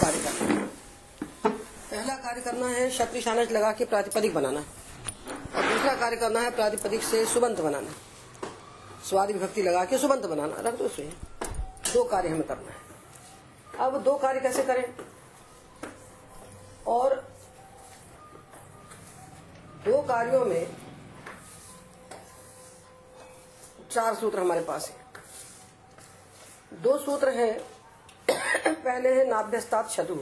[0.00, 0.66] कार्य करना
[1.90, 2.90] पहला कार्य करना है
[3.20, 4.60] शानच लगा के प्रातिपदिक बनाना।
[5.56, 7.94] और दूसरा कार्य करना है प्रातिपदिक से सुबंत बनाना।
[9.08, 10.88] स्वादि विभक्ति लगा के सुबंत बनाना। रख दो
[11.92, 12.76] दो कार्य हमें करना है।
[13.78, 14.84] अब दो कार्य कैसे करें?
[16.86, 17.14] और
[19.84, 20.76] दो कार्यों में
[23.90, 27.50] चार सूत्र हमारे पास है। दो सूत्र हैं
[28.88, 30.16] पहले है नाभ्यस्तात शत्रु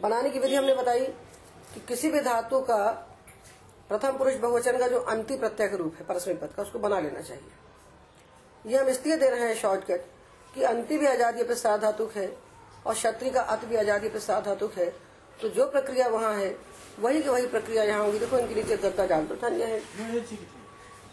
[0.00, 1.04] बनाने की विधि हमने बताई
[1.72, 2.76] कि किसी भी धातु का
[3.88, 7.00] प्रथम पुरुष बहुवचन का जो अंति प्रत्यय का रूप है परस्मय पद का उसको बना
[7.00, 7.50] लेना चाहिए।
[8.64, 10.04] ये हम इसलिए दे रहे हैं शॉर्टकट
[10.54, 12.26] कि अंति भी आज़ादी पे साधातुक है
[12.86, 14.88] और क्षत्रि का अत भी आज़ादी पे साधातुक है।
[15.38, 16.54] तो जो प्रक्रिया वहाँ है
[17.00, 19.80] वही की वही प्रक्रिया यहाँ होगी। देखो इनके नीचे गद्दा डाल दो। ठंड है।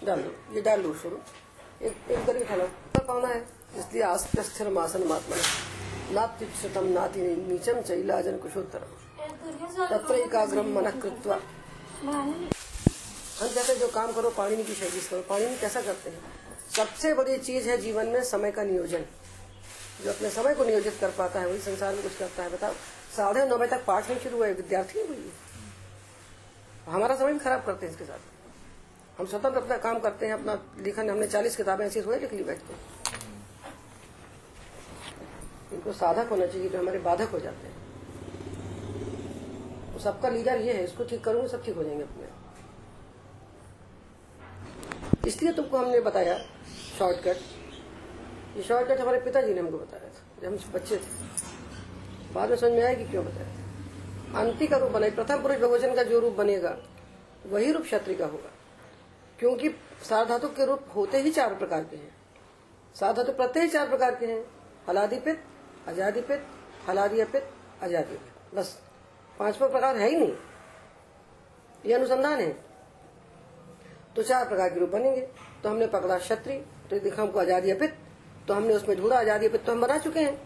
[0.05, 1.19] डाल दो। ये डाल लो शुरू।
[1.81, 2.63] एक एक करके खाना
[2.95, 3.45] पर पाना है?
[3.77, 5.35] इसलिए आस्ते स्थिर मासन महात्मा
[6.11, 8.91] नात्युच्छतम नाति नीचम चैलाजन कुशोत्तरम
[9.87, 11.39] तत्र एकाग्रम मन कृत्वा
[13.39, 16.19] हम कहते हैं, जो काम करो पानी की शैली करो। पानी कैसा करते हैं?
[16.75, 19.03] सबसे बड़ी चीज़ है जीवन में समय का नियोजन।
[20.03, 22.73] जो अपने समय को नियोजित कर पाता है, वही संसार में कुछ करता है। बताओ,
[23.17, 25.31] साढ़े नौ बजे तक पाठ नहीं शुरू हुआ है विद्यार्थी है वही
[26.87, 30.53] हमारा समय भी खराब करते हैं इसके साथ। हम स्वतंत्र अपना काम करते हैं, अपना
[30.79, 32.73] लिखन, हमने चालीस किताबें ऐसी लिख ली बैठते
[35.77, 37.75] इनको साधक होना चाहिए, जो हमारे बाधक हो जाते हैं।
[39.93, 42.25] तो सबका लीडर ये है, इसको ठीक करूँगे, सब ठीक हो जाएँगे अपने
[45.27, 46.37] इसलिए तुमको हमने बताया
[46.99, 47.37] शॉर्टकट
[48.57, 52.71] ये शॉर्टकट हमारे पिताजी ने हमको बताया था, जब हम बच्चे थे। बाद में समझ
[52.71, 56.19] में आया कि क्यों बताया था। अंति का रूप बनाए, प्रथम पुरुष भगवचन का जो
[56.19, 56.77] रूप बनेगा,
[57.45, 58.51] वही रूप क्षत्रि का होगा।
[59.39, 59.69] क्योंकि
[60.03, 62.15] साधातु के रूप होते ही चार प्रकार के हैं।
[62.95, 64.43] साधातु प्रत्यय चार प्रकार के हैं
[65.87, 67.43] हलादिपित पित हलादियपित
[67.83, 68.77] अजादिपित बस,
[69.37, 70.33] पांचवा प्रकार है ही नहीं।
[71.85, 72.49] ये अनुसंधान है।
[74.15, 75.21] तो चार प्रकार के रूप बनेंगे।
[75.63, 76.57] तो हमने पकड़ा क्षत्रि
[76.89, 77.95] तो दिखा हमको आज़ादी अपित।
[78.47, 80.39] तो हमने उसमें ढूंढा, आज़ादी अपित तो हम बना चुके हैं।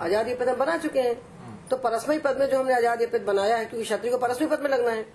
[0.00, 3.56] आज़ादी पद हम बना चुके हैं। तो परस्मय पद में जो हमने आज़ादी अपित बनाया
[3.56, 5.06] है, क्योंकि क्षत्रि को परस्मय पद में लगना है।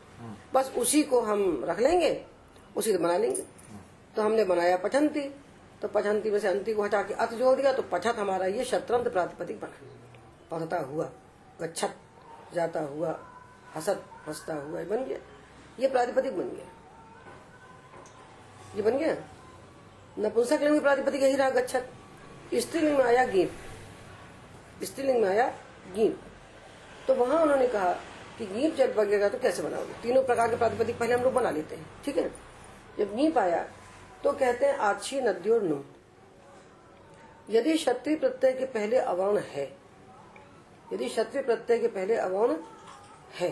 [0.54, 2.26] बस उसी को हम रख लेंगे,
[2.76, 3.44] उसी को बना लेंगे।
[4.16, 5.22] तो हमने बनाया पठंती।
[5.82, 8.64] तो पठंती में से अंति को हटा के अत जोड़ दिया तो पछत हमारा ये
[8.64, 9.78] शत्रंत प्रातिपदिक बना।
[10.52, 11.10] पढ़ता हुआ,
[11.62, 11.96] गच्छत,
[12.54, 13.20] जाता हुआ,
[13.76, 15.18] हसत, हंसता हुआ बन गया।
[15.80, 16.66] ये प्रातिपदिक बन गया।
[18.76, 19.16] ये बन गया?
[20.20, 21.90] नपुंसक लिंग प्रातिपदिक यही रहा, गच्छत।
[22.54, 23.52] स्त्रीलिंग में आया गीत।
[24.84, 25.48] स्त्रीलिंग में आया
[25.96, 26.20] गीत।
[27.08, 27.94] तो वहाँ उन्होंने कहा
[28.38, 29.94] कि गीत जब बगेगा तो कैसे बनाओगे?
[29.94, 32.30] तीनों प्रकार के प्रातिपदिक पहले हम लोग बना लेते हैं, ठीक है?
[32.98, 33.68] जब गीप आया
[34.24, 35.78] तो कहते हैं आछी नद्योर नु
[37.50, 39.66] यदि क्षत्रिय प्रत्यय के पहले अवर्ण है
[40.94, 42.58] यदि क्षत्रिय प्रत्यय के पहले अवर्ण
[43.40, 43.50] है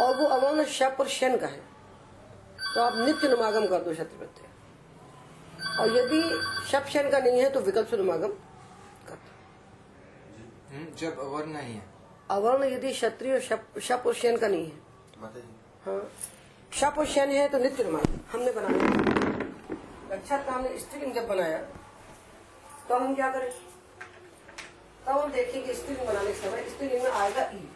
[0.00, 1.60] और वो अवर्ण शप और शन का है
[2.74, 4.46] तो आप नित्य नुमागम कर दो क्षत्रिय प्रत्यय।
[5.80, 6.22] और यदि
[6.70, 8.32] शप शन का नहीं है तो विकल्प से नुमागम
[9.08, 11.82] कर दो। हम्म, जब अवर्ण नहीं है।
[12.30, 15.42] अवर्ण यदि क्षत्रिय और शप शप और शन का नहीं है।
[15.86, 16.00] हाँ।
[16.72, 21.58] शप और शन है तो नित्य नुमागम हमने बनाया अच्छा तो हमने स्त्रीलिंग जब बनाया
[22.88, 23.50] तो हम क्या करें?
[25.06, 27.68] तब हम देखेंगे स्त्रीलिंग बनाने के समय स्त्रीलिंग में आएगा ई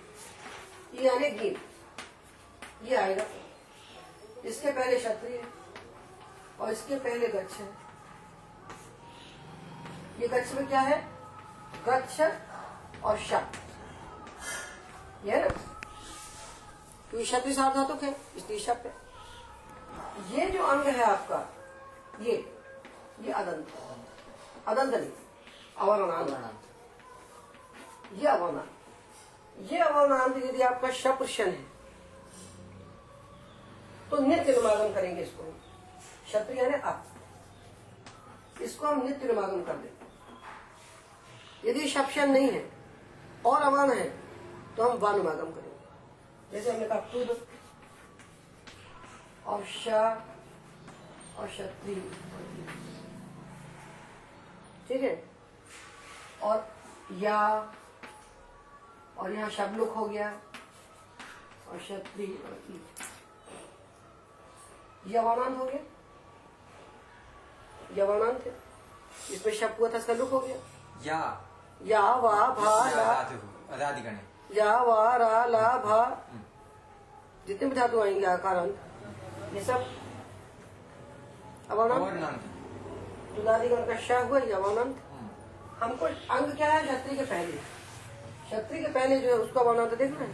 [0.94, 1.58] ई यानी गीत
[2.84, 3.25] ये आएगा।
[4.48, 5.42] इसके पहले क्षत्रिय
[6.60, 7.66] और इसके पहले गच्छ है।
[10.20, 11.02] ये गच्छ में क्या है?
[11.88, 12.20] गच्छ
[13.04, 13.52] और शप।
[15.26, 15.48] ये ना?
[17.12, 18.90] क्योंकि क्षत्रिय साधातुक है इसलिए शप पे।
[20.34, 21.38] ये जो अंग है आपका,
[22.20, 22.32] ये
[23.22, 23.66] ये अदंत।
[24.68, 25.10] अदंत नहीं,
[25.78, 26.30] अवर्णांत।
[28.20, 28.70] ये अवर्णांत।
[29.72, 31.64] ये अवर्णांत यदि आपका शप शन है
[34.10, 35.42] तो नित्य अनुमागम करेंगे इसको।
[36.24, 37.04] क्षत्रिय यानी आप।
[38.62, 40.00] इसको हम नित्य अनुमागम कर देंगे
[41.70, 42.64] यदि शपशन नहीं है
[43.46, 44.08] और अवान है
[44.76, 45.62] तो हम वानुमागम करेंगे
[46.52, 47.46] जैसे हमने कहा तुद
[49.46, 49.88] और श
[51.38, 52.00] और क्षत्रिय
[54.88, 55.14] ठीक है?
[56.43, 56.69] और
[57.12, 57.38] या
[59.19, 60.28] और यहाँ शब्लुक हो गया
[61.69, 61.78] और
[62.44, 62.76] और ई
[65.58, 65.81] हो गया।
[67.94, 68.54] ये अवानांत है।
[69.34, 70.56] इसमें शब्द हुआ था इसका लुक हो गया।
[71.04, 71.20] या।
[71.87, 73.12] या वा भा ला।
[74.56, 76.04] या वा रा ला भा।
[77.46, 79.86] जितने भी धातु आएँगे आकार अंत ये सब।
[81.70, 82.42] अवर्णांत
[83.36, 84.96] दुदादिगण का शाह हुआ या अवानंत
[85.82, 86.82] हमको अंग क्या है?
[86.82, 90.32] क्षत्रिय के पहले। क्षत्रिय के पहले जो है उसका अवानंत देखना है।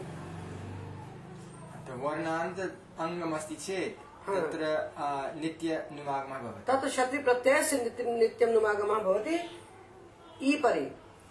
[1.87, 2.59] तो वर्णान्त
[3.01, 4.63] अङ्गमस्ति चेत् हा। तत्र
[5.41, 9.37] नित्यनुमागमः भवति। तत् क्षत्रिय प्रत्यय से नित्य नित्यम नुमागम भवति।
[10.43, 10.85] ई परे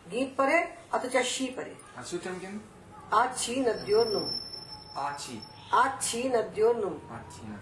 [0.08, 0.58] गीत परे
[0.94, 1.76] अथ च शी परे।
[2.06, 2.60] सूत्रं किम्?
[3.14, 4.28] आच्छी नद्योर्नुम
[4.98, 5.38] आचि आच्छी
[7.46, 7.60] न।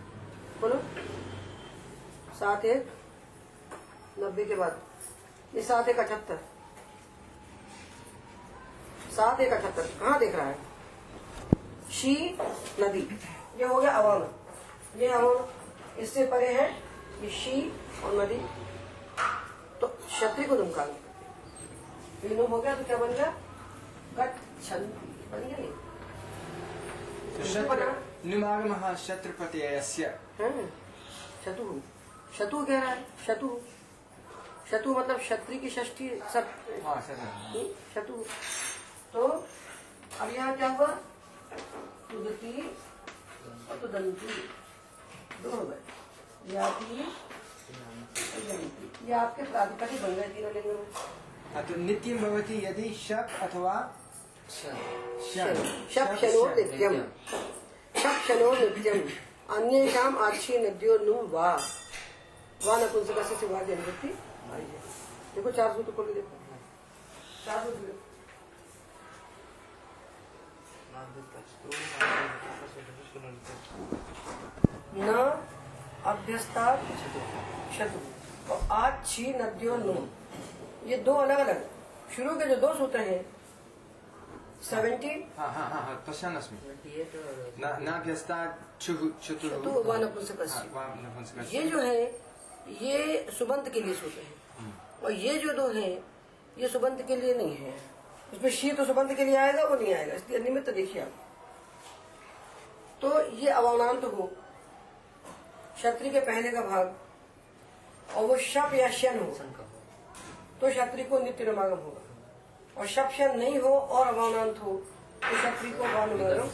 [0.62, 0.76] बोलो।
[2.36, 2.92] सात एक
[4.20, 4.82] नब्बे के बाद।
[5.56, 6.38] ये सात एक अठहत्तर।
[9.12, 10.58] सात एक अठहत्तर। कहाँ देख रहा है?
[11.92, 12.38] शी
[12.80, 13.20] नदी।
[13.58, 14.28] ये हो गया अवन
[15.02, 16.70] ये अवन इससे परे है।
[17.22, 17.74] ये शी
[18.04, 18.38] और नदी।
[19.82, 20.56] तो क्षत्रिय को
[22.24, 23.32] ये नुम हो गया तो क्या बन गया?
[24.18, 24.80] गट छन।
[25.32, 25.94] बन गया नहीं तो उसको
[26.52, 30.06] शत्र बना। नुमागमः शत्रुप्रत्ययस्य
[30.42, 30.68] हैं?
[31.46, 31.82] शतु
[32.38, 33.06] शतु कह रहा है?
[33.28, 33.50] शतु
[34.72, 37.66] शतु मतलब क्षत्रिय की षष्ठी सब शत्रु। हम्म,
[37.96, 38.26] शतु
[39.14, 39.28] तो
[40.22, 40.88] अब यहाँ क्या हुआ?
[42.12, 42.54] तुदती
[43.70, 44.28] और तुदंती।
[45.44, 46.90] दो हो गए। याति
[49.08, 53.76] ये आपके प्रातिपदिक बन गए तीनों लिंग में। तो नित्यं भवति यदि शप् अथवा
[54.46, 55.56] शन्।
[55.94, 56.96] शप शनो नित्यम
[58.02, 59.00] शप शनो नित्यम
[59.56, 61.50] अन्येषाम आक्षी नद्यो नुम वा
[62.66, 62.78] वा
[65.36, 66.36] देखो चार सूत्र खोल देखो
[67.46, 67.94] चार सूत्र
[74.98, 75.10] न
[76.06, 76.66] अभ्यस्ता
[77.78, 80.08] शत्रु आज नद्यो नुम
[80.90, 81.60] ये दो अलग अलग
[82.16, 83.24] शुरू के जो दो सूत्र हैं
[85.38, 86.04] हा हा हा हा,
[89.66, 89.76] न-।
[90.54, 90.64] हा।
[91.54, 92.04] ये जो है
[92.82, 94.34] ये सुबंत के लिए सूत्र है।
[95.04, 95.92] और ये जो दो है
[96.58, 97.78] ये सुबंत के लिए नहीं है।
[98.34, 101.12] उसमें शी तो सुबंत के लिए आएगा वो नहीं आएगा। इसलिए निमित्त देखिए आप।
[103.02, 104.32] तो ये अवनांत हो।
[105.76, 106.98] क्षत्रिय के पहले का भाग।
[108.16, 109.32] और वो शप या शन हो।
[110.62, 112.05] तो क्षत्रिय को नित्य नमागम होगा।
[112.78, 114.72] और शन नहीं हो और अवनांत हो
[115.22, 116.50] तो क्षत्रिय को वानुमागम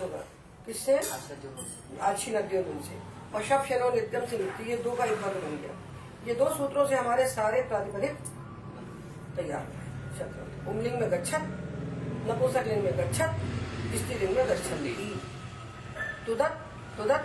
[0.00, 0.18] होगा।
[0.66, 0.94] किससे?
[2.00, 2.94] आछी नदियों से।
[3.34, 5.74] और शब शनो नित्यम से नित्य ये दो का एक वर्ग बन गया।
[6.28, 8.12] ये दो सूत्रों से हमारे सारे प्रातिपदिक
[9.36, 9.86] तैयार हैं।
[10.64, 11.42] पुमलिंग में गच्छत
[12.28, 13.30] नपुंसक लिंग में गच्छत
[13.94, 14.94] स्त्रीलिंग में गच्छन्ति
[16.26, 16.52] तुदत
[16.96, 17.22] तुदत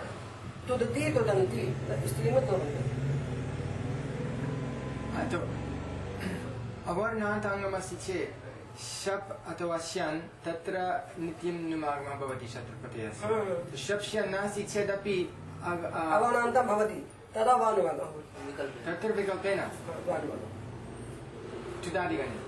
[0.68, 1.62] तुदती तुदंती।
[2.08, 2.68] स्त्रीलिंग में दो बन
[5.32, 5.38] तो
[6.88, 8.48] अवर्णान्ताङ्गमस्ति चेत्
[8.80, 10.74] शप् अथवा स्यन् तत्र
[11.18, 15.16] नित्यं नुमागमः भवति शत्रुप्रत्ययस्य हम्म। तो शप् स्यन् नास्ति चेदपि
[15.64, 17.00] अवनान्तं भवति
[17.34, 19.60] तदा भवति। तत्र विकल्पेन?
[21.84, 22.38] चुदादिगणे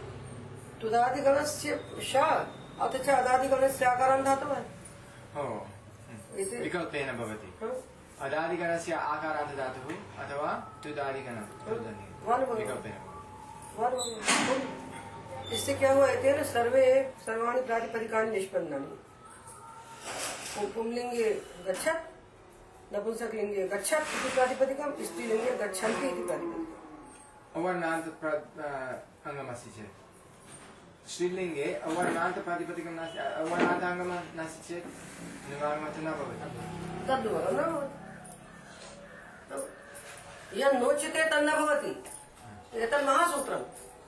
[0.81, 1.69] तुदादिगणस्य
[2.03, 5.67] श अथ च अदादिगणस्य आकारान् धातवः। ओ
[6.39, 7.49] इति। विकल्पेन भवति।
[8.21, 9.95] अदादिगणस्य आकारान्त धातुः
[10.25, 10.53] अथवा
[10.83, 11.45] तुदादिगणं।
[12.59, 13.02] विकल्पेन।
[15.53, 16.85] इससे क्या हुआ है ना सर्वे
[17.27, 18.87] सर्वाणि प्रातिपदिकानि निष्पन्नानि
[20.57, 21.31] पु- पुंलिंगे
[21.69, 22.03] गच्छत्
[22.95, 26.67] नपुंसकलिंगे गच्छत् इति प्रातिपदिकं स्त्रीलिंगे गच्छन्ति इति प्रातिपदिकम्
[27.57, 28.07] अवर्णान्त
[29.27, 30.01] अङ्गमस्ति चेत्।
[32.97, 34.87] नास्ति नास्ति चेत्
[35.51, 37.99] न भवति। न भवति।
[41.31, 42.12] तन्न भवति।
[42.73, 43.65] एतत् महासूत्रम्।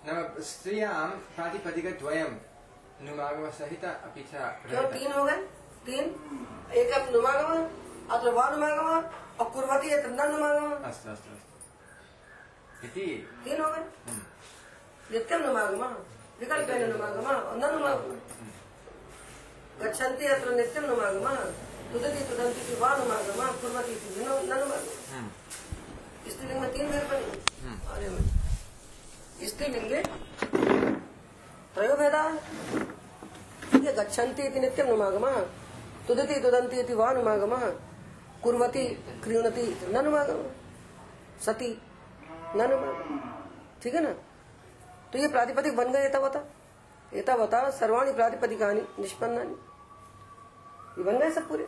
[0.07, 0.93] नाम स्त्रियाँ
[1.37, 2.31] प्रातिपदिकद्वयं
[3.05, 4.35] नुमागमसहित अपि च
[4.93, 5.37] तीन हो गए?
[5.85, 6.05] तीन?
[6.73, 7.51] एक नुमागम
[8.09, 8.89] अत्र वानुमागम
[9.41, 13.07] और कुर्वती है न नुमागम। अस्तु अस्तु अस्तु। इति
[13.45, 13.85] तीन हो गए?
[14.09, 14.23] हम्म,
[15.13, 15.83] नित्यम नुमागम
[16.41, 17.29] विकल्पेन नुमागम
[17.61, 18.17] न नुमागम।
[19.83, 21.27] गच्छन्ति अत्र नित्यम नुमागम
[21.93, 25.29] तुदति तुदन्ति इति वा नुमागम कुर्वती इति न नुमागम। हम्म,
[26.31, 27.27] स्त्रीलिंग में तीन भेद बने
[27.65, 28.43] हम्म।
[29.43, 30.03] स्त्रीलिंगे
[31.75, 32.23] त्रयो भेदा
[33.77, 35.41] ये गच्छन्ति इति नित्यं नुमागमः।
[36.09, 37.71] तुदति तुदन्ति इति वा नुमागमः।
[38.43, 38.85] कुर्वति
[39.25, 40.51] क्रीणति न नुमागमः।
[41.45, 41.83] सति
[42.57, 43.19] न नुमागमः।
[43.83, 44.13] ठीक है ना?
[45.13, 46.41] तो ये प्रातिपदिक बन गए एतावता।
[47.15, 49.55] एतावता सर्वाणि प्रातिपदिकानि, निष्पन्नानि।
[50.99, 51.67] ये बन गए सब पूरे।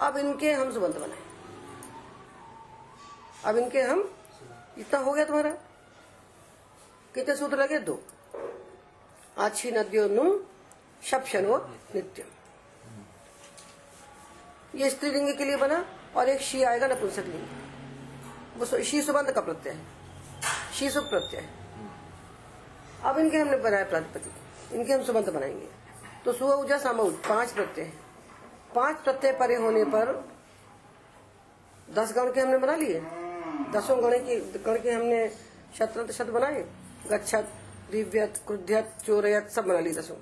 [0.00, 1.22] अब इनके हम सुबंत बनाए।
[3.44, 4.10] अब इनके हम
[4.78, 5.54] इतना हो गया तुम्हारा।
[7.14, 7.78] कितने सूत्र लगे?
[7.78, 8.00] दो।
[9.38, 10.24] आछी नदियों नु
[11.02, 11.56] शपशनो
[11.94, 12.30] नित्यम
[14.74, 15.84] ये स्त्रीलिंग के लिए बना
[16.16, 17.46] और एक शी आएगा नपुंसक लिंग।
[18.58, 19.80] वो शी सुबंध का प्रत्यय है।
[20.74, 21.48] शीशु प्रत्यय है।
[23.04, 25.68] अब इनके हमने बनाया प्रातिपदिक इनके हम सुबंध बनाएँगे।
[26.24, 27.92] तो सु उजा सामउज पाँच प्रत्यय
[28.74, 30.12] पाँच प्रत्यय परे होने पर
[31.90, 33.00] दस गण के हमने बना लिए।
[33.70, 35.28] दसों गण के गण के हमने
[35.78, 36.64] शत्रंत शब्द बनाए।
[37.10, 37.52] गच्छत,
[37.90, 40.16] दिव्यत क्रुध्यत चोरयत, सब बना लिए दसों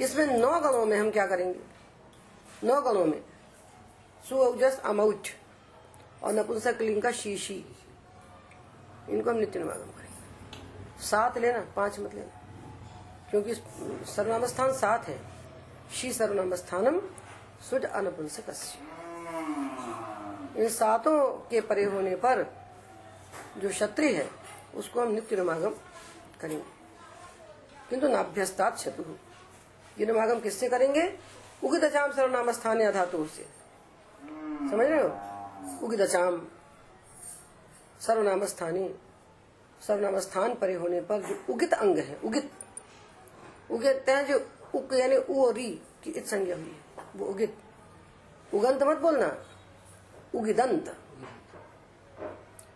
[0.00, 1.60] इसमें नौ गणों में हम क्या करेंगे?
[2.66, 3.24] नौ गणों में।
[4.28, 5.30] सुजस अमौच
[6.22, 7.64] और नपुंसक लिंग का शीशी।
[9.08, 12.40] इनको हम नित्य निवागम करेंगे। सात लेना, पाँच मत लेना।
[13.30, 13.54] क्योंकि
[14.12, 15.20] सर्वनाम स्थान सात है।
[15.94, 17.00] शी सर्वनाम स्थानम
[17.70, 18.50] सुज अनपुंसक
[20.56, 22.54] इन सातों के परे होने पर
[23.58, 24.30] जो क्षत्रिय है,
[24.74, 25.74] उसको हम नित्य नमागम
[26.40, 26.64] करेंगे
[27.90, 29.14] किंतु नाभ्यस्तात शत्रु
[30.00, 31.02] ये नमागम किससे करेंगे?
[31.02, 33.42] उगित उगिदचाम सर्वनाम स्थान या धातु से।
[34.70, 35.86] समझ रहे हो?
[35.86, 36.46] उगिदचाम
[38.00, 38.94] सर्वनाम स्थानी
[39.86, 42.50] सर्वनाम स्थान परे होने पर जो उगित अंग है, उगित
[43.70, 47.58] उगित है जो उक यानी उ री की इत संज्ञा हुई है। वो उगित।
[48.54, 49.44] उगंत मत बोलना।
[50.34, 50.96] उगिदंत।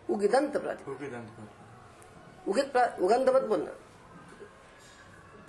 [0.09, 0.83] उगिदंत प्राति।
[2.47, 3.71] उगित मत बोलना।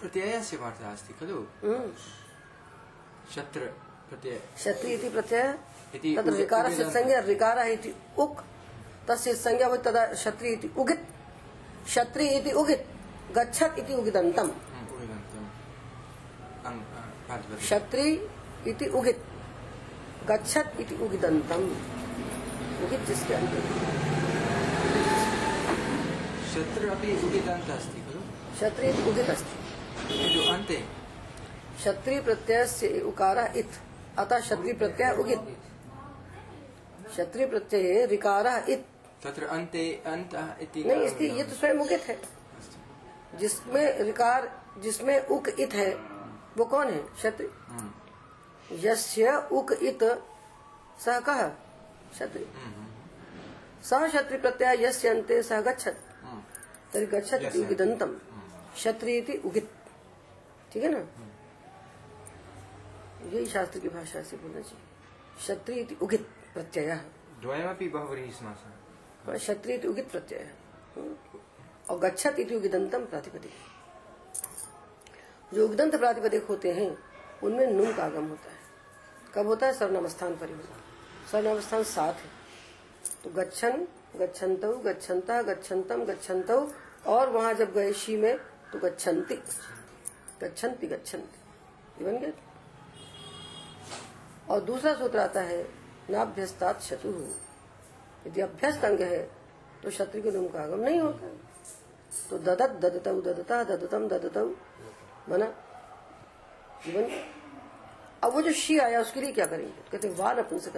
[0.01, 1.37] प्रत्ययस्य वार्ता अस्ति खलु?
[1.37, 1.93] हम्म।
[3.35, 3.73] शत्र
[4.11, 5.59] प्रत्यय। क्षत्रिय इति प्रत्यय
[5.95, 8.41] इति तत्र उगिदन्त। संज्ञा ऋकार इति उक्
[9.09, 11.09] तस्य संज्ञा भवति तदा क्षत्रिय इति उगित।
[11.85, 12.89] क्षत्रिय इति उगित
[13.37, 16.71] गच्छत् इति उगिदन्तम् हम्म, अ,
[17.27, 18.31] प्रातिपदिक क्षत्रिय
[18.69, 19.25] इति उगित
[20.31, 21.77] गच्छत् इति उगिदन्तम्
[22.85, 23.51] उगित जिसके अंत
[26.55, 28.21] शत्र अपि उपिदन्त अस्ति खलु?
[28.55, 29.57] क्षत्रिय इति उगित अस्ति
[30.09, 30.77] किन्तु अन्ते?
[31.77, 33.71] क्षत्रिय प्रत्यय से उकार इत।
[34.19, 35.41] अतः क्षत्रिय प्रत्यय उगित
[37.09, 38.87] क्षत्रिय प्रत्यय ऋकार इत।
[39.25, 42.19] तत्र अन्ते अन्तः इति नहीं इसलिए ये तो स्वयं उगित है।
[43.39, 45.91] जिसमें ऋकार जिसमें उक इत है
[46.57, 46.99] वो कौन है?
[46.99, 47.91] क्षत्रिय। हम्म,
[48.87, 50.03] यस्य उक इत
[51.05, 52.87] सह कह क्षत्रिय। हम्म,
[53.83, 56.14] सह क्षत्रिय प्रत्यय यस्य अन्ते सह गच्छत। हम्म,
[56.95, 58.13] तरी गच्छत। इति उगिदन्तम
[58.75, 59.69] क्षत्रिय उगित।
[60.73, 60.99] ठीक है ना?
[63.25, 64.85] यही शास्त्र की भाषा से बोलना चाहिए।
[65.39, 66.95] क्षत्रिय उगित प्रत्यय।
[67.41, 70.51] द्वयमपि बहुव्रीहि समासः क्षत्रिय उगित प्रत्यय।
[71.91, 73.53] और गच्छत इति उगिदंतम प्रातिपदिक।
[75.55, 76.97] जो उगदंत प्रातिपदिक होते हैं
[77.43, 78.59] उनमें नुम का आगम होता है।
[79.35, 79.73] कब होता है?
[79.73, 80.81] सर्वनाम स्थान पर ही होता है।
[81.33, 82.31] सर्वनाम स्थान सात है।
[83.25, 83.87] तो गच्छन
[84.17, 86.59] गच्छन्तौ गच्छन्ता गच्छन्तम गच्छन्तौ
[87.07, 88.37] और वहाँ जब गए शी में
[88.73, 89.35] तो गच्छन्ति।
[90.43, 92.33] गच्छन्ति गच्छन्ति। बन गया
[94.51, 95.63] और दूसरा सूत्र आता है,
[96.11, 97.11] नाभ्यस्तात शत्रु।
[98.27, 99.23] यदि अभ्यस्त अंग है
[99.83, 101.27] तो शत्रु के नुम का आगम नहीं होता।
[102.31, 104.45] तो ददत ददत, ददता, ददतम, ददतौ
[105.29, 105.47] बना
[106.85, 107.05] जीवन
[108.23, 109.73] अब वो जो शी आया, उसके लिए क्या करेंगे?
[109.93, 110.77] कहते हैं वाह नपुंसक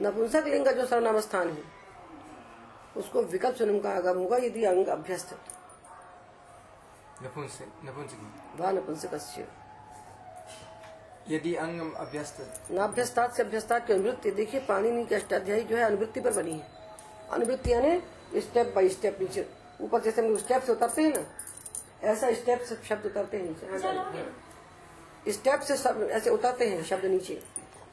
[0.00, 1.62] नपुंसक लिंग का जो सर्वनाम स्थान है
[2.96, 5.38] उसको विकल्प से नुम का आगम होगा यदि अंग अभ्यस्त है।
[7.24, 7.88] नपुंसक
[11.28, 16.20] यदि अंगम अभ्यस्त नाभ्यस्तात से अभ्यस्तात की अनुवृत्ति। देखिए पाणिनि की अष्टाध्यायी जो है अनुवृत्ति
[16.20, 16.66] पर बनी है।
[17.30, 18.02] अनुवृत्ति यानी
[18.40, 19.48] स्टेप बाय स्टेप नीचे।
[19.80, 21.24] ऊपर जैसे हम स्टेप से उतरते हैं ना
[22.10, 24.12] ऐसा स्टेप से शब्द उतरते हैं नीचे। हाँ, हाँ।
[25.28, 27.42] स्टेप से सब ऐसे उतरते हैं शब्द नीचे।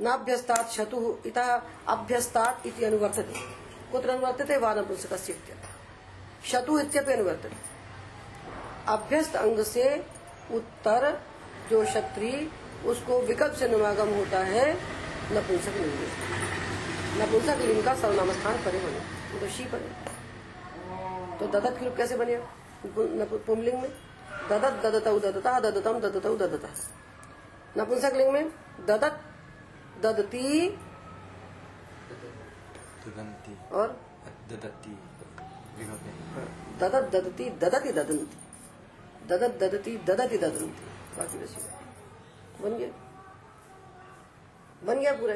[0.01, 5.39] नाभ्यस्तात शतु इता अभ्यस्तात इति अनुवर्तते। कुत्र अनुवर्तते वानपुंसकस्य।
[6.45, 7.51] शतु इत्यपि अनुवर्तते।
[8.87, 10.05] अभ्यस्त अंग से
[10.51, 11.21] उत्तर,
[11.69, 12.51] जो क्षत्रिय,
[12.89, 14.73] उसको विकल्प से नुमागम होता है
[15.31, 15.93] नपुंसक लिंग
[17.21, 20.17] नपुंसक लिंग का सर्वनाम स्थान परे बने तो शी परे।
[21.37, 22.35] तो ददत के रूप कैसे बने?
[22.35, 23.93] पु- नपु- पुंलिंग में।
[24.49, 26.69] ददत, ददतौ, ददता, ददतम, ददतौ, ददता।
[27.77, 28.49] नपुंसक लिंग में
[28.85, 29.21] ददत,
[30.01, 30.79] ददती
[33.07, 33.87] ददन्ति। और?
[34.49, 34.93] ददति
[36.79, 38.27] ददत ददती ददती ददंती
[39.27, 40.65] ददत ददती ददती ददंती
[41.17, 41.59] बाकी वैसे
[42.61, 42.89] बन गया।
[44.83, 45.35] बन गया पूरा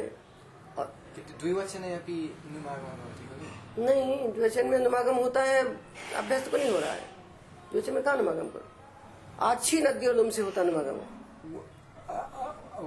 [0.77, 0.93] और
[1.39, 5.63] द्विवचने अपि नुमागमः भवति खलु नहीं द्विवचन में नमागम होता है
[6.15, 7.01] अभ्यस्त को नहीं हो रहा है।
[7.71, 8.67] द्विवचन में कहा नमागम करो?
[9.47, 10.97] अच्छी नदी और से होता नमागम।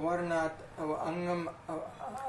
[0.01, 1.49] वर्णात् अंगम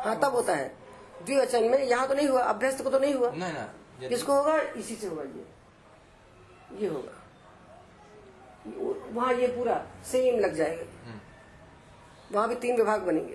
[0.05, 0.86] हाँ तब होता है।
[1.25, 3.69] द्विवचन में यहाँ तो नहीं हुआ अभ्यस्त को तो नहीं हुआ। न
[4.01, 4.57] न किसको होगा?
[4.59, 5.47] इसी से होगा ये।
[6.81, 7.13] ये होगा।
[9.13, 11.21] वहाँ ये पूरा सेम लग जाएगा। हम्म,
[12.33, 13.35] वहाँ भी तीन विभाग बनेंगे।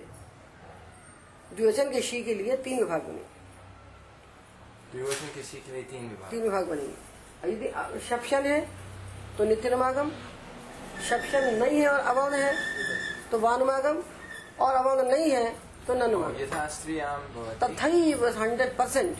[1.56, 3.30] द्विवचन के शी के लिए तीन विभाग बनेंगे।
[4.92, 8.60] द्विवचन के सीख लिए तीन विभाग। तीन विभाग बनेंगे। यदि शपशन है
[9.38, 10.10] तो नित्य नित्यनमागम।
[11.08, 12.54] शपशन नहीं है और अवर्ण है
[13.30, 14.02] तो वानुमागम।
[14.60, 15.94] और अवर्ण नहीं है तो
[16.38, 17.12] यथा स्त्रियाँ
[17.62, 19.16] तथैव हंड्रेड परसेंट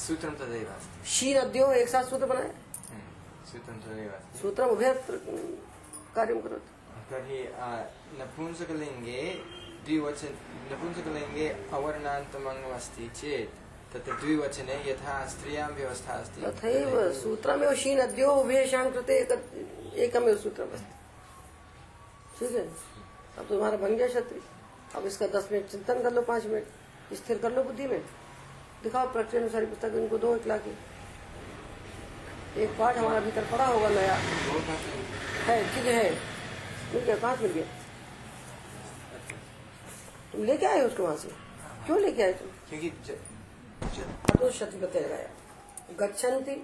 [0.00, 0.68] सूत्रं तदेव
[1.12, 2.50] शीन अद्यो एक साथ सूत्र बनाए।
[2.90, 3.06] हम्म,
[3.52, 4.92] सूत्रं तदेव उभय
[6.14, 6.70] कार्यम करोति।
[7.10, 7.40] तर्हि
[8.20, 9.22] नपुंसकलिङ्गे
[9.86, 10.32] द्विवचन
[10.70, 13.58] नपुंसकलिङ्गे अवर्णान्तमङ्गमस्ति चेत्
[13.92, 19.30] तत्र द्विवचने यथा स्त्रियाँ व्यवस्था अस्ति। तथैव सूत्रमेव शीन अद्यो उभयेषां कृते एक,
[20.06, 20.92] एकमेव सूत्रम अस्ति
[22.38, 22.64] ठीक है
[23.38, 24.42] अब तुम्हारा बन गया क्षत्रिय
[24.96, 28.00] अब इसका दस मिनट चिंतन कर लो पाँच मिनट। स्थिर कर लो बुद्धि में।
[28.82, 30.70] दिखाओ प्रकृति अनुसारी पुस्तक इनको दो एक लाके।
[32.62, 34.14] एक पाठ हमारा भीतर पड़ा होगा नया।
[35.46, 36.10] है ठीक है
[36.94, 37.64] मिल गया से मिल गया।
[40.32, 41.28] तुम लेके आए उसको वहाँ से?
[41.86, 42.48] क्यों लेके आए तुम?
[42.68, 45.08] क्योंकि ज, शत बताया
[46.00, 46.54] गच्छन्ति